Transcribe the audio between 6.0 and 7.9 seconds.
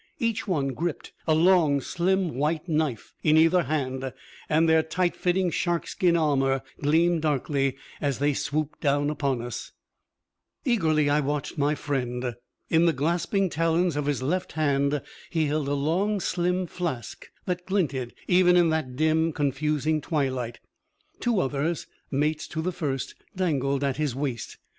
armor gleamed darkly